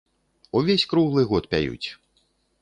[0.59, 1.87] Увесь круглы год пяюць.